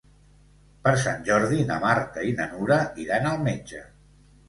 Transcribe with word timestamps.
Per 0.87 0.93
Sant 1.03 1.21
Jordi 1.27 1.61
na 1.73 1.79
Marta 1.85 2.25
i 2.31 2.35
na 2.43 2.51
Nura 2.57 2.83
iran 3.07 3.33
al 3.37 3.43
metge. 3.53 3.89